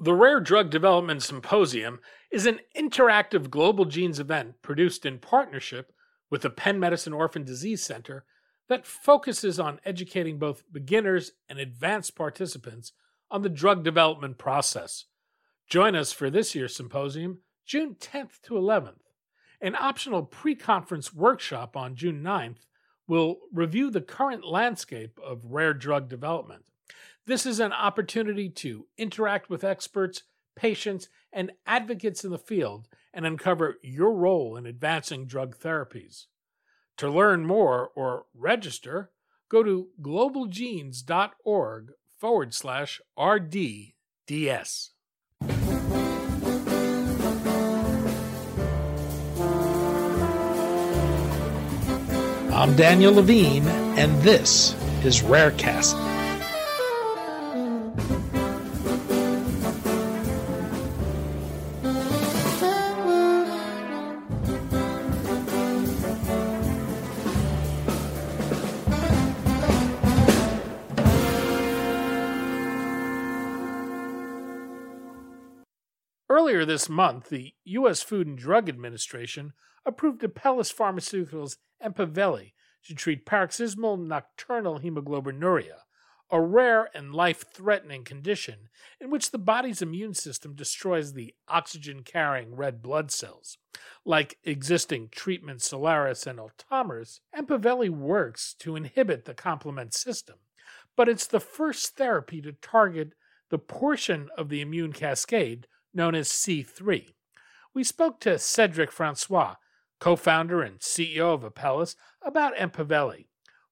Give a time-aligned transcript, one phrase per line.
[0.00, 1.98] The Rare Drug Development Symposium
[2.30, 5.92] is an interactive global genes event produced in partnership
[6.30, 8.24] with the Penn Medicine Orphan Disease Center
[8.68, 12.92] that focuses on educating both beginners and advanced participants
[13.28, 15.06] on the drug development process.
[15.68, 19.00] Join us for this year's symposium, June 10th to 11th.
[19.60, 22.66] An optional pre conference workshop on June 9th
[23.08, 26.66] will review the current landscape of rare drug development.
[27.28, 30.22] This is an opportunity to interact with experts,
[30.56, 36.24] patients, and advocates in the field and uncover your role in advancing drug therapies.
[36.96, 39.10] To learn more or register,
[39.50, 44.88] go to globalgenes.org forward slash RDDS.
[52.54, 54.74] I'm Daniel Levine, and this
[55.04, 56.17] is Rarecast.
[76.68, 78.02] This month, the U.S.
[78.02, 79.54] Food and Drug Administration
[79.86, 82.52] approved Apellis Pharmaceuticals Empaveli
[82.84, 85.78] to treat paroxysmal nocturnal hemoglobinuria,
[86.30, 88.68] a rare and life threatening condition
[89.00, 93.56] in which the body's immune system destroys the oxygen carrying red blood cells.
[94.04, 100.36] Like existing treatments Soliris and Ultomiris, Empaveli works to inhibit the complement system,
[100.96, 103.14] but it's the first therapy to target
[103.48, 107.06] the portion of the immune cascade known as C3.
[107.74, 109.56] We spoke to Cedric Francois,
[110.00, 113.26] co founder and CEO of Apellis, about Empaveli,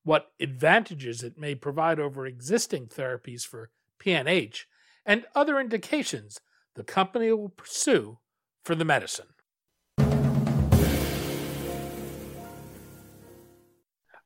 [0.05, 4.65] what advantages it may provide over existing therapies for PNH,
[5.05, 6.41] and other indications
[6.75, 8.19] the company will pursue
[8.65, 9.27] for the medicine.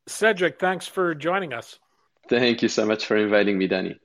[0.07, 1.79] Cedric, thanks for joining us.
[2.29, 3.99] Thank you so much for inviting me, Danny.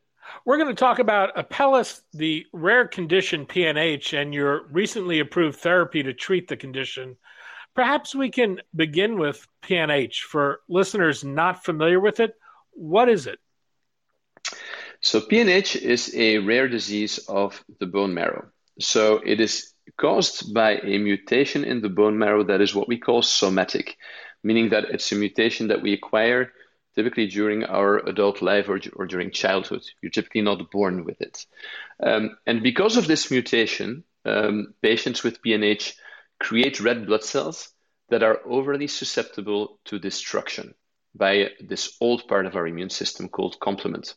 [0.45, 6.03] We're going to talk about Apellis, the rare condition PNH, and your recently approved therapy
[6.03, 7.17] to treat the condition.
[7.75, 10.19] Perhaps we can begin with PNH.
[10.19, 12.35] For listeners not familiar with it,
[12.71, 13.39] what is it?
[15.01, 18.47] So, PNH is a rare disease of the bone marrow.
[18.79, 22.97] So, it is caused by a mutation in the bone marrow that is what we
[22.97, 23.97] call somatic,
[24.43, 26.51] meaning that it's a mutation that we acquire
[26.95, 29.83] typically during our adult life or, or during childhood.
[30.01, 31.45] You're typically not born with it.
[32.01, 35.93] Um, and because of this mutation, um, patients with PNH
[36.39, 37.69] create red blood cells
[38.09, 40.73] that are overly susceptible to destruction
[41.13, 44.15] by this old part of our immune system called complement.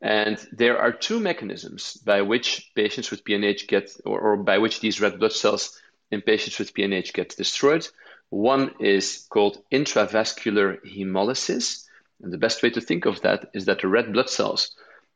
[0.00, 4.80] And there are two mechanisms by which patients with PNH get, or, or by which
[4.80, 7.88] these red blood cells in patients with PNH get destroyed.
[8.30, 11.84] One is called intravascular hemolysis.
[12.22, 14.74] And the best way to think of that is that the red blood cells,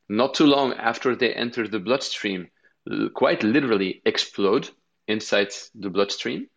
[0.08, 2.50] not too long after they enter the bloodstream,
[3.14, 4.70] quite literally explode
[5.06, 6.48] inside the bloodstream.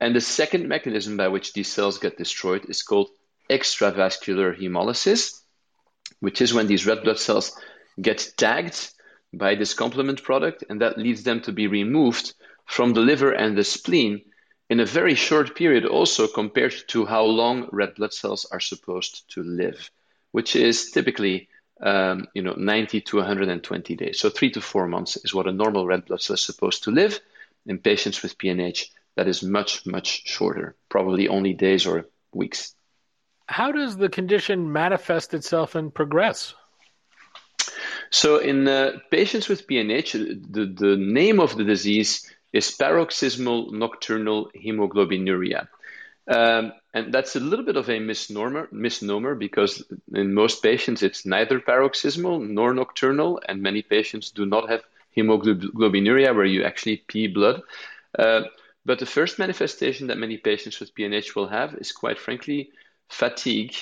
[0.00, 3.10] And the second mechanism by which these cells get destroyed is called
[3.48, 5.40] extravascular hemolysis,
[6.20, 7.58] which is when these red blood cells
[8.00, 8.90] get tagged
[9.32, 12.34] by this complement product, and that leads them to be removed
[12.66, 14.22] from the liver and the spleen
[14.68, 19.30] in a very short period also compared to how long red blood cells are supposed
[19.30, 19.90] to live,
[20.32, 21.48] which is typically
[21.80, 24.18] um, you know 90 to 120 days.
[24.18, 26.90] So three to four months is what a normal red blood cell is supposed to
[26.90, 27.20] live.
[27.66, 32.74] In patients with PNH, that is much much shorter, probably only days or weeks.
[33.48, 36.54] How does the condition manifest itself and progress?
[38.10, 40.12] So in uh, patients with PNH,
[40.50, 45.68] the, the name of the disease is paroxysmal nocturnal hemoglobinuria.
[46.28, 49.84] Um, and that's a little bit of a misnomer, misnomer because
[50.14, 54.82] in most patients it's neither paroxysmal nor nocturnal, and many patients do not have
[55.16, 57.60] hemoglobinuria where you actually pee blood.
[58.18, 58.42] Uh,
[58.86, 62.70] but the first manifestation that many patients with PNH will have is quite frankly
[63.10, 63.74] fatigue.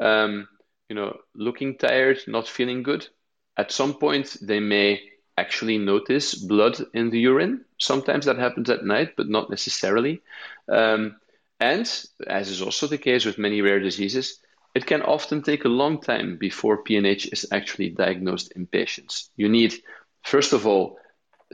[0.00, 0.46] Um,
[0.88, 3.08] you know, looking tired, not feeling good.
[3.56, 5.00] At some point, they may
[5.36, 7.64] actually notice blood in the urine.
[7.78, 10.22] Sometimes that happens at night, but not necessarily.
[10.68, 11.16] Um,
[11.60, 11.86] and,
[12.26, 14.38] as is also the case with many rare diseases,
[14.74, 19.30] it can often take a long time before PNH is actually diagnosed in patients.
[19.36, 19.74] You need,
[20.22, 20.98] first of all,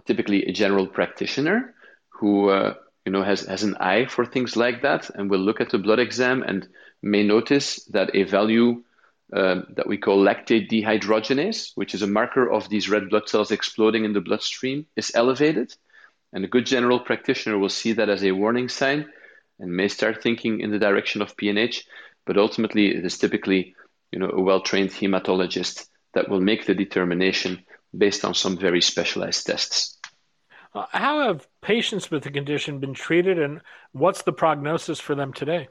[0.06, 1.74] typically a general practitioner
[2.08, 2.74] who uh,
[3.04, 5.78] you know has, has an eye for things like that and will look at the
[5.78, 6.68] blood exam and
[7.02, 8.82] may notice that a value
[9.32, 13.50] um, that we call lactate dehydrogenase, which is a marker of these red blood cells
[13.50, 15.74] exploding in the bloodstream, is elevated.
[16.32, 19.08] And a good general practitioner will see that as a warning sign
[19.58, 21.84] and may start thinking in the direction of PNH.
[22.26, 23.74] But ultimately, it is typically
[24.12, 27.64] you know, a well trained hematologist that will make the determination
[27.96, 29.98] based on some very specialized tests.
[30.74, 33.60] Uh, how have patients with the condition been treated, and
[33.92, 35.68] what's the prognosis for them today?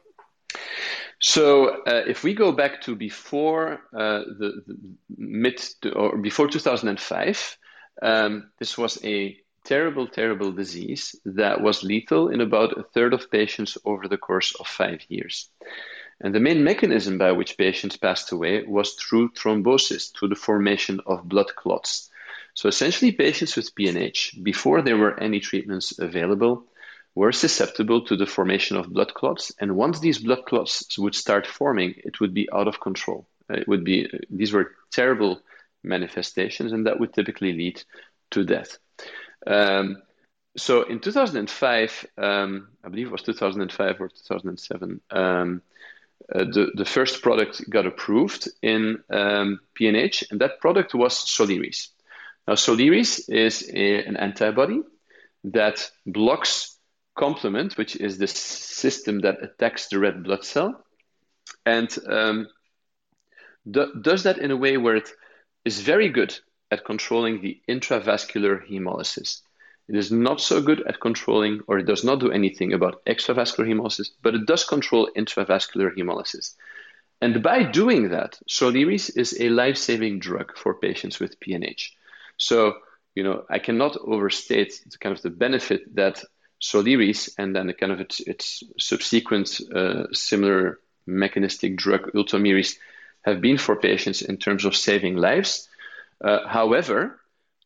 [1.21, 4.77] So, uh, if we go back to before uh, the, the,
[5.18, 7.57] mid to, or before 2005,
[8.01, 13.30] um, this was a terrible, terrible disease that was lethal in about a third of
[13.30, 15.50] patients over the course of five years.
[16.21, 21.01] And the main mechanism by which patients passed away was through thrombosis, through the formation
[21.06, 22.10] of blood clots.
[22.54, 26.65] So essentially, patients with PNH, before there were any treatments available,
[27.19, 29.51] were susceptible to the formation of blood clots.
[29.60, 33.27] And once these blood clots would start forming, it would be out of control.
[33.50, 35.42] It would be these were terrible
[35.83, 37.83] manifestations, and that would typically lead
[38.31, 38.77] to death.
[39.45, 39.98] Um,
[40.56, 45.62] so in 2005, um, I believe it was 2005 or 2007, um,
[46.33, 51.89] uh, the, the first product got approved in um, PNH, and that product was Soliris.
[52.48, 54.83] Now, Soliris is a, an antibody
[55.44, 56.78] that blocks
[57.19, 60.83] complement, which is the system that attacks the red blood cell,
[61.66, 62.48] and um,
[63.69, 65.10] do, does that in a way where it
[65.66, 66.33] is very good
[66.71, 69.42] at controlling the intravascular hemolysis.
[69.88, 73.68] It is not so good at controlling, or it does not do anything about extravascular
[73.68, 76.56] hemolysis, but it does control intravascular hemolysis.
[77.22, 81.89] And by doing that, Soliris is a life saving drug for patients with PNH.
[82.38, 82.75] So,
[83.15, 86.24] you know, I cannot overstate the kind of the benefit that
[86.61, 92.77] Soliris and then the kind of its, its subsequent uh, similar mechanistic drug Ultomiris
[93.21, 95.67] have been for patients in terms of saving lives.
[96.23, 97.19] Uh, however,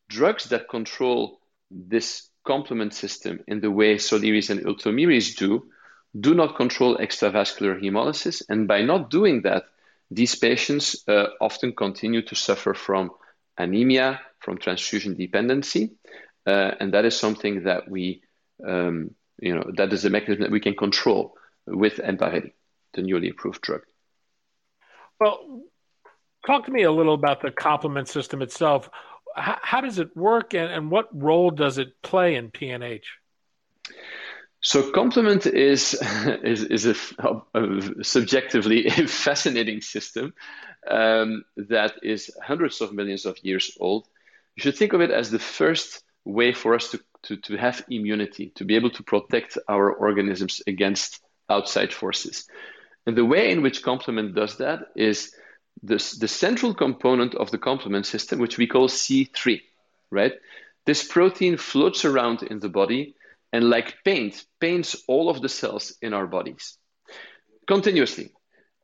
[0.08, 5.66] drugs that control this complement system in the way Soliris and Ultomiris do,
[6.18, 8.42] do not control extravascular hemolysis.
[8.48, 9.64] And by not doing that,
[10.10, 13.10] these patients uh, often continue to suffer from
[13.56, 15.90] anemia, from transfusion dependency.
[16.46, 18.22] Uh, and that is something that we,
[18.66, 21.34] um, you know, that is a mechanism that we can control
[21.66, 22.52] with Empaveli,
[22.92, 23.82] the newly approved drug.
[25.18, 25.62] Well,
[26.46, 28.90] talk to me a little about the complement system itself
[29.34, 33.04] how, how does it work and, and what role does it play in PNH?
[34.60, 35.94] So complement is
[36.42, 36.94] is, is a,
[37.54, 40.32] a, subjectively a fascinating system
[40.88, 44.06] um, that is hundreds of millions of years old.
[44.56, 47.84] You should think of it as the first way for us to, to, to have
[47.88, 52.46] immunity, to be able to protect our organisms against outside forces.
[53.06, 55.34] And the way in which complement does that is
[55.82, 59.60] the, the central component of the complement system, which we call C3,
[60.10, 60.32] right?
[60.86, 63.14] This protein floats around in the body
[63.52, 66.78] and, like paint, paints all of the cells in our bodies
[67.66, 68.32] continuously.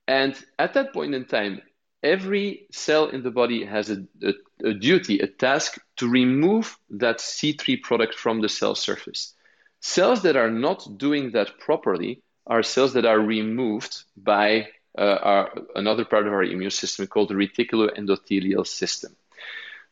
[0.06, 1.62] And at that point in time,
[2.02, 4.32] every cell in the body has a, a,
[4.64, 9.34] a, duty, a task to remove that C3 product from the cell surface.
[9.80, 14.68] Cells that are not doing that properly are cells that are removed by
[14.98, 19.14] uh, our, another part of our immune system called the reticuloendothelial system.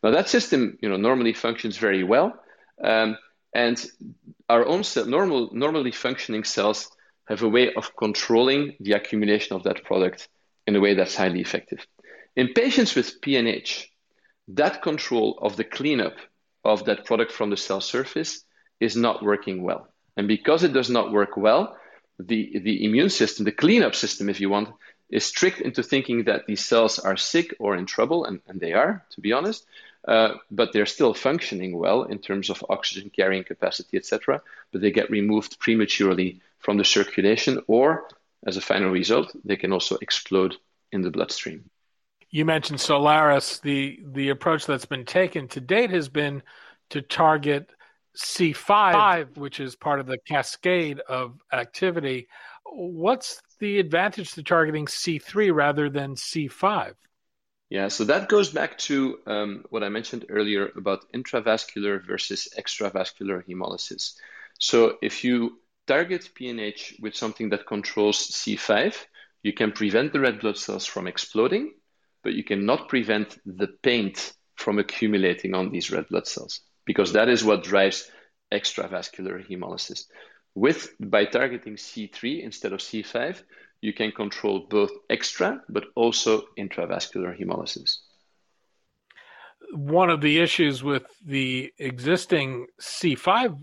[0.02, 2.38] Now that system, you know, normally functions very well,
[2.82, 3.16] um,
[3.54, 3.84] and
[4.48, 6.90] our own cell, normal, normally functioning cells
[7.26, 10.28] have a way of controlling the accumulation of that product
[10.66, 11.86] in a way that's highly effective.
[12.36, 13.86] In patients with PNH,
[14.48, 16.16] that control of the cleanup
[16.64, 18.44] of that product from the cell surface
[18.80, 19.88] is not working well.
[20.16, 21.76] And because it does not work well,
[22.18, 24.70] the, the immune system, the cleanup system, if you want,
[25.10, 28.72] is tricked into thinking that these cells are sick or in trouble, and, and they
[28.72, 29.64] are, to be honest,
[30.06, 34.42] uh, but they're still functioning well in terms of oxygen carrying capacity, etc.
[34.72, 38.08] But they get removed prematurely from the circulation, or
[38.46, 40.56] as a final result, they can also explode
[40.92, 41.70] in the bloodstream.
[42.30, 43.60] You mentioned Soliris.
[43.60, 46.42] The the approach that's been taken to date has been
[46.90, 47.70] to target
[48.16, 52.28] C5, which is part of the cascade of activity.
[52.64, 56.94] What's the advantage to targeting C3 rather than C5?
[57.70, 63.44] Yeah, so that goes back to um, what I mentioned earlier about intravascular versus extravascular
[63.46, 64.14] hemolysis.
[64.58, 68.96] So if you target PNH with something that controls C5,
[69.42, 71.74] you can prevent the red blood cells from exploding,
[72.22, 77.28] but you cannot prevent the paint from accumulating on these red blood cells because that
[77.28, 78.10] is what drives
[78.52, 80.04] extravascular hemolysis.
[80.54, 83.42] With by targeting C3 instead of C5,
[83.80, 87.98] you can control both extra but also intravascular hemolysis.
[89.72, 93.60] One of the issues with the existing C5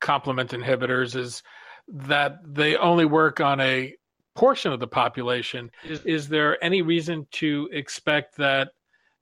[0.00, 1.42] complement inhibitors is
[1.88, 3.94] that they only work on a
[4.36, 5.70] portion of the population.
[5.84, 8.68] Is, is there any reason to expect that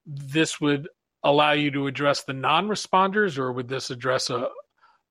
[0.06, 0.88] this would
[1.23, 4.49] allow you to address the non responders, or would this address a,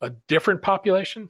[0.01, 1.29] a different population?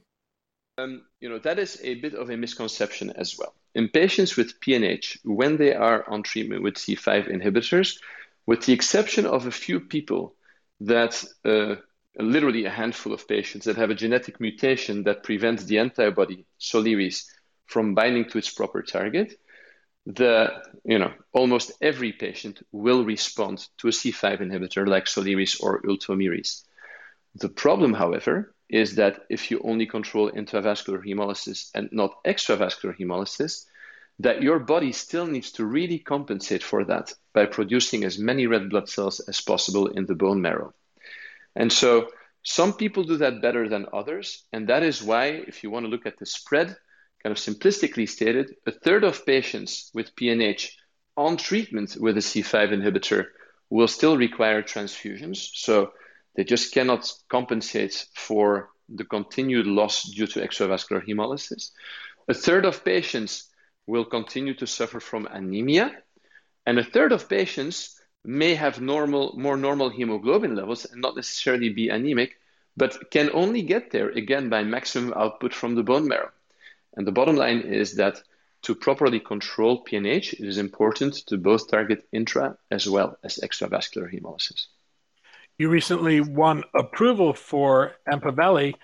[0.76, 3.54] Um, you know, that is a bit of a misconception as well.
[3.74, 7.98] In patients with PNH, when they are on treatment with C5 inhibitors,
[8.46, 10.34] with the exception of a few people
[10.80, 11.76] that uh,
[12.18, 17.26] literally a handful of patients that have a genetic mutation that prevents the antibody Soliris
[17.66, 19.38] from binding to its proper target,
[20.06, 25.80] the you know almost every patient will respond to a C5 inhibitor like Soliris or
[25.82, 26.64] Ultomiris.
[27.36, 33.66] The problem, however, is that if you only control intravascular hemolysis and not extravascular hemolysis,
[34.20, 38.70] that your body still needs to really compensate for that by producing as many red
[38.70, 40.72] blood cells as possible in the bone marrow.
[41.56, 42.08] And so
[42.42, 44.44] some people do that better than others.
[44.52, 46.76] And that is why, if you want to look at the spread,
[47.24, 50.68] kind of simplistically stated, a third of patients with PNH
[51.16, 53.28] on treatment with a C5 inhibitor
[53.70, 55.48] will still require transfusions.
[55.54, 55.92] So
[56.36, 61.70] they just cannot compensate for the continued loss due to extravascular hemolysis.
[62.28, 63.48] A third of patients
[63.86, 65.96] will continue to suffer from anemia,
[66.66, 71.70] and a third of patients may have normal, more normal hemoglobin levels and not necessarily
[71.70, 72.36] be anemic,
[72.76, 76.30] but can only get there again by maximum output from the bone marrow.
[76.96, 78.22] And the bottom line is that
[78.62, 84.12] to properly control PNH, it is important to both target intra as well as extravascular
[84.12, 84.66] hemolysis.
[85.58, 88.74] You recently won approval for Empaveli.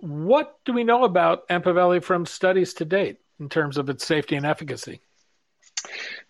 [0.00, 4.36] What do we know about Empaveli from studies to date in terms of its safety
[4.36, 5.00] and efficacy?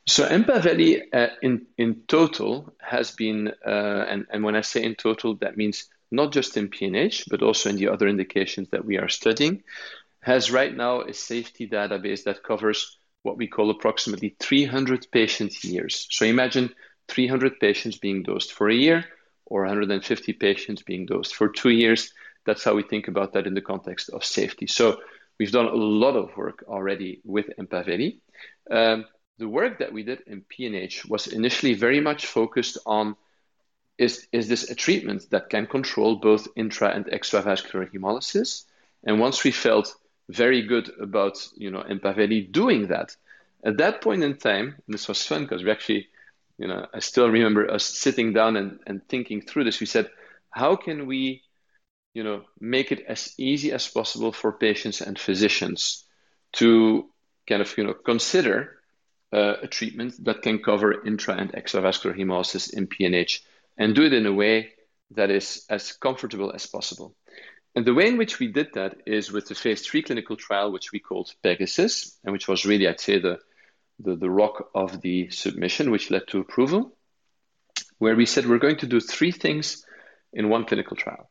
[0.07, 4.95] So Empaveli uh, in, in total has been, uh, and, and when I say in
[4.95, 8.99] total, that means not just in PNH, but also in the other indications that we
[8.99, 9.63] are studying,
[10.21, 16.07] has right now a safety database that covers what we call approximately 300 patient years.
[16.11, 16.75] So imagine
[17.09, 19.05] 300 patients being dosed for a year
[19.47, 22.13] or 150 patients being dosed for two years.
[22.47, 24.67] That's how we think about that in the context of safety.
[24.67, 25.01] So
[25.39, 28.21] we've done a lot of work already with Empaveli.
[28.71, 29.07] Um,
[29.39, 33.17] the work that we did in PNH was initially very much focused on
[33.99, 38.65] is, is this a treatment that can control both intra and extravascular hemolysis?
[39.05, 39.95] And once we felt
[40.31, 43.17] very good about you know Empaveli doing that,
[43.65, 46.09] at that point in time, this was fun because we actually,
[46.59, 49.81] you know, I still remember us sitting down and, and thinking through this.
[49.81, 50.11] We said,
[50.51, 51.43] how can we,
[52.15, 56.05] you know, make it as easy as possible for patients and physicians
[56.55, 57.09] to
[57.49, 58.79] kind of you know consider
[59.33, 63.41] uh, a treatment that can cover intra and extravascular hemolysis in PNH
[63.79, 64.73] and do it in a way
[65.13, 67.15] that is as comfortable as possible.
[67.75, 70.73] And the way in which we did that is with the phase three clinical trial,
[70.73, 73.39] which we called Pegasus, and which was really, I'd say, the,
[74.01, 76.97] the, the rock of the submission, which led to approval,
[77.99, 79.85] where we said we're going to do three things
[80.33, 81.31] in one clinical trial.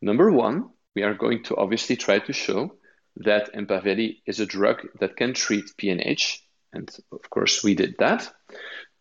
[0.00, 2.76] Number one, we are going to obviously try to show
[3.16, 6.38] that Empaveli is a drug that can treat PNH
[6.74, 8.30] and of course, we did that.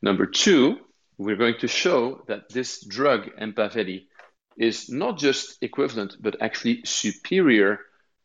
[0.02, 0.78] Number two,
[1.18, 4.08] we're going to show that this drug, Empaveli,
[4.58, 7.80] is not just equivalent, but actually superior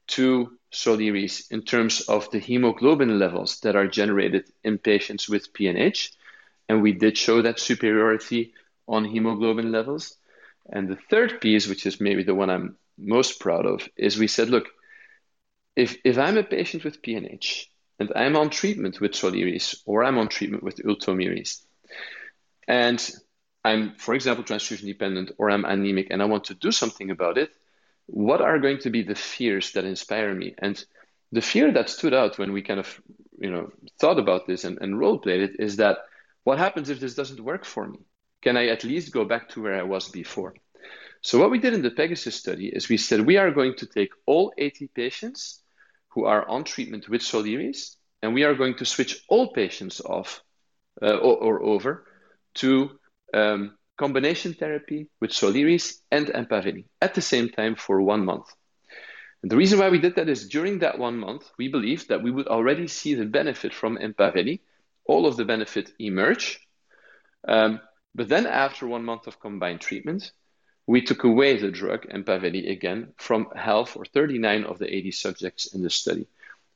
[0.08, 6.10] to Soliris in terms of the hemoglobin levels that are generated in patients with PNH.
[6.68, 8.52] And we did show that superiority
[8.86, 10.16] on hemoglobin levels.
[10.70, 14.26] And the third piece, which is maybe the one I'm most proud of, is we
[14.26, 14.66] said, look,
[15.76, 17.66] if, if I'm a patient with PNH
[17.98, 21.62] and I'm on treatment with Soliris or I'm on treatment with Ultomiris,
[22.66, 23.10] and
[23.64, 27.38] I'm, for example, transfusion dependent or I'm anemic and I want to do something about
[27.38, 27.50] it,
[28.06, 30.54] what are going to be the fears that inspire me?
[30.58, 30.82] And
[31.32, 33.00] the fear that stood out when we kind of,
[33.38, 35.98] you know, thought about this and, and role played it is that
[36.44, 37.98] what happens if this doesn't work for me?
[38.40, 40.54] Can I at least go back to where I was before?
[41.20, 43.86] So what we did in the Pegasus study is we said we are going to
[43.86, 45.60] take all 80 patients
[46.10, 50.42] who are on treatment with Soliris, and we are going to switch all patients off
[51.02, 52.04] uh, or, or, over
[52.54, 52.97] to
[53.34, 58.46] um, combination therapy with Soliris and Empaveli at the same time for one month.
[59.42, 62.22] And the reason why we did that is during that one month, we believed that
[62.22, 64.60] we would already see the benefit from Empaveli,
[65.04, 66.60] all of the benefit emerge.
[67.46, 67.80] Um,
[68.14, 70.32] but then after one month of combined treatment,
[70.86, 75.74] we took away the drug Empaveli again from half or 39 of the 80 subjects
[75.74, 76.26] in the study.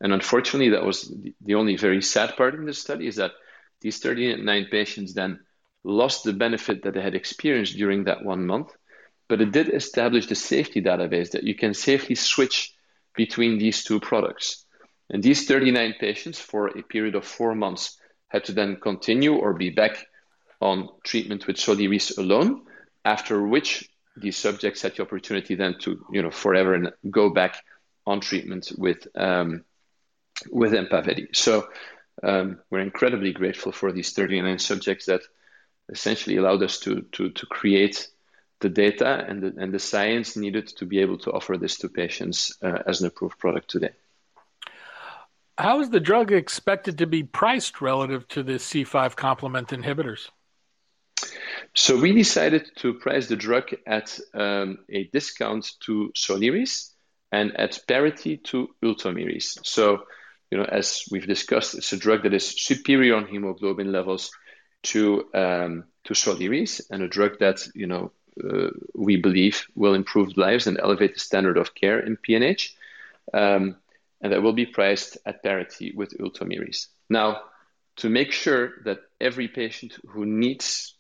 [0.00, 3.32] And unfortunately, that was the only very sad part in the study is that
[3.80, 5.40] these 39 patients then
[5.84, 8.70] lost the benefit that they had experienced during that one month.
[9.28, 12.74] But it did establish the safety database that you can safely switch
[13.14, 14.64] between these two products.
[15.10, 17.98] And these 39 patients, for a period of four months,
[18.28, 20.06] had to then continue or be back
[20.60, 22.62] on treatment with Soliris alone,
[23.04, 27.56] after which these subjects had the opportunity then to, you know, forever and go back
[28.06, 29.64] on treatment with um,
[30.50, 31.34] with Empaveli.
[31.34, 31.68] So
[32.22, 35.22] um, we're incredibly grateful for these 39 subjects that
[35.92, 38.08] essentially allowed us to to to create
[38.60, 41.88] the data and the, and the science needed to be able to offer this to
[41.88, 43.90] patients uh, as an approved product today.
[45.58, 50.30] How is the drug expected to be priced relative to the C5 complement inhibitors?
[51.74, 56.90] So we decided to price the drug at um, a discount to Soliris
[57.30, 59.64] and at parity to Ultomiris.
[59.64, 60.04] So,
[60.50, 64.30] you know, as we've discussed, it's a drug that is superior on hemoglobin levels
[64.84, 68.12] to um, to Soliris, and a drug that you know
[68.42, 72.70] uh, we believe will improve lives and elevate the standard of care in PNH.
[73.32, 73.76] Um,
[74.20, 76.86] and that will be priced at parity with Ultomiris.
[77.10, 77.42] Now,
[77.96, 80.94] to make sure that every patient who needs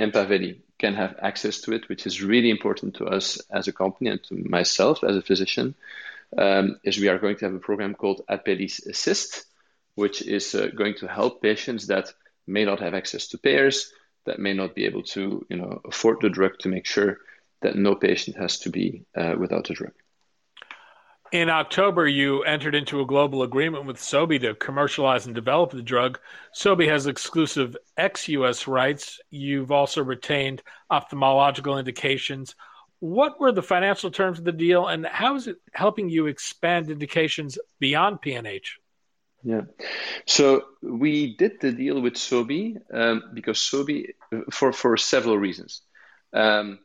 [0.00, 4.10] Empaveli can have access to it, which is really important to us as a company
[4.10, 5.74] and to myself as a physician,
[6.36, 9.44] um, is we are going to have a program called Apellis Assist,
[9.94, 12.12] which is uh, going to help patients that
[12.46, 13.92] may not have access to payers,
[14.26, 17.18] that may not be able to, you know, afford the drug to make sure
[17.62, 19.92] that no patient has to be uh, without a drug.
[21.32, 25.80] In October, you entered into a global agreement with Sobi to commercialize and develop the
[25.80, 26.18] drug.
[26.54, 29.18] Sobi has exclusive ex US rights.
[29.30, 32.54] You've also retained ophthalmological indications.
[32.98, 36.90] What were the financial terms of the deal, and how is it helping you expand
[36.90, 38.74] indications beyond PNH?
[39.44, 39.62] Yeah.
[40.26, 44.14] So we did the deal with Sobi um, because Sobi,
[44.50, 45.82] for, for several reasons.
[46.32, 46.78] Um,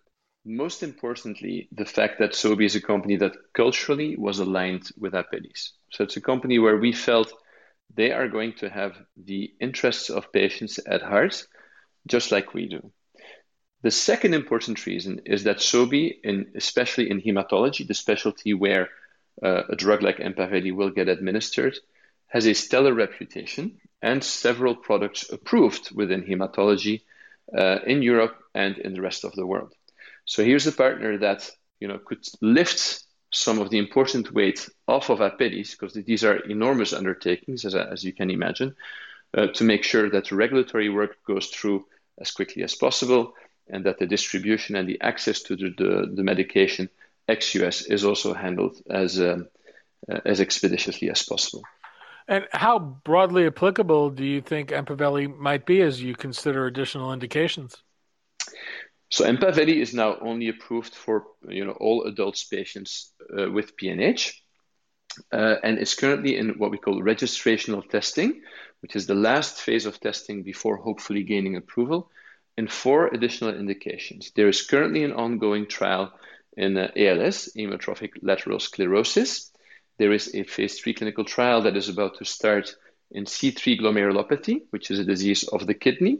[0.43, 5.71] most importantly, the fact that Sobi is a company that culturally was aligned with Apellis.
[5.91, 7.33] So it's a company where we felt
[7.93, 11.45] they are going to have the interests of patients at heart,
[12.07, 12.91] just like we do.
[13.83, 18.89] The second important reason is that Sobi, in, especially in hematology, the specialty where
[19.43, 21.77] uh, a drug like Empaveli will get administered,
[22.37, 23.65] has a stellar reputation
[24.03, 27.01] and several products approved within hematology
[27.57, 29.73] uh, in Europe and in the rest of the world.
[30.25, 35.09] So here's a partner that you know could lift some of the important weight off
[35.09, 38.75] of Apellis because these are enormous undertakings, as, as you can imagine,
[39.35, 41.85] uh, to make sure that the regulatory work goes through
[42.21, 43.33] as quickly as possible
[43.67, 46.87] and that the distribution and the access to the, the, the medication
[47.27, 49.47] ex-US is also handled as, um,
[50.09, 51.63] uh, as expeditiously as possible.
[52.27, 57.75] And how broadly applicable do you think Empaveli might be as you consider additional indications?
[59.09, 64.33] So Empaveli is now only approved for you know all adults patients uh, with PNH,
[65.31, 68.41] uh, and it's currently in what we call registrational testing,
[68.81, 72.11] which is the last phase of testing before hopefully gaining approval
[72.57, 74.31] in four additional indications.
[74.35, 76.11] There is currently an ongoing trial
[76.57, 79.51] in uh, ALS, amyotrophic lateral sclerosis.
[79.97, 82.75] There is a phase three clinical trial that is about to start
[83.11, 86.19] in C3 glomerulopathy, which is a disease of the kidney.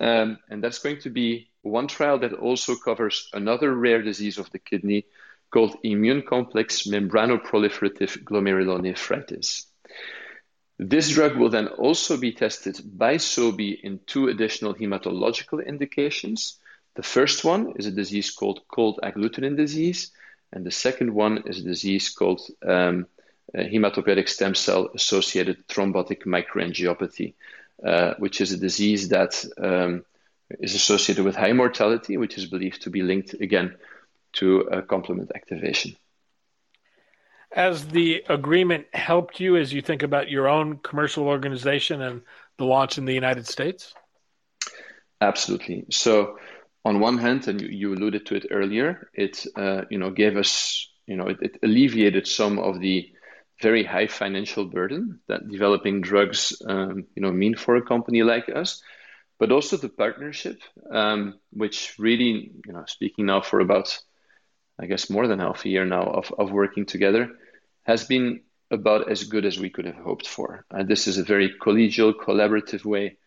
[0.00, 4.50] Um, and that's going to be one trial that also covers another rare disease of
[4.50, 5.06] the kidney
[5.50, 9.66] called immune complex membranoproliferative glomerulonephritis.
[10.78, 16.58] This drug will then also be tested by Sobi in two additional hematological indications.
[16.96, 20.10] The first one is a disease called cold agglutinin disease,
[20.52, 23.06] and the second one is a disease called um,
[23.54, 27.34] hematopoietic stem cell associated thrombotic microangiopathy,
[27.84, 30.04] uh, which is a disease that um,
[30.60, 33.76] is associated with high mortality, which is believed to be linked again
[34.34, 35.96] to uh, complement activation.
[37.52, 42.22] As the agreement helped you as you think about your own commercial organization and
[42.58, 43.94] the launch in the United States?
[45.20, 45.86] Absolutely.
[45.90, 46.38] So,
[46.84, 50.36] on one hand, and you, you alluded to it earlier, it uh, you know gave
[50.36, 53.13] us you know it, it alleviated some of the
[53.60, 58.48] very high financial burden that developing drugs um, you know mean for a company like
[58.48, 58.82] us
[59.38, 63.98] but also the partnership um, which really you know speaking now for about
[64.80, 67.30] i guess more than half a year now of, of working together
[67.84, 68.40] has been
[68.70, 70.64] about as good as we could have hoped for.
[70.70, 73.18] And this is a very collegial collaborative way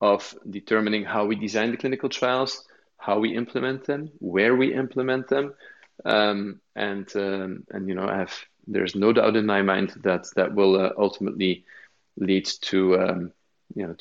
[0.00, 2.64] of determining how we design the clinical trials
[2.96, 5.54] how we implement them where we implement them
[6.04, 8.34] um, and um, and you know I have
[8.66, 11.64] there's no doubt in my mind that that will uh, ultimately
[12.16, 13.32] lead to um,
[13.74, 13.94] you know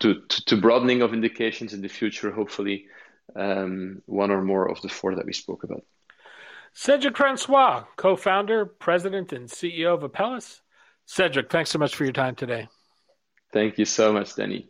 [0.00, 2.30] to, to, to broadening of indications in the future.
[2.30, 2.86] Hopefully,
[3.34, 5.84] um, one or more of the four that we spoke about.
[6.74, 10.60] Cedric Francois, co-founder, president, and CEO of Apellis.
[11.06, 12.68] Cedric, thanks so much for your time today.
[13.52, 14.68] Thank you so much, Denny.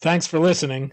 [0.00, 0.92] Thanks for listening.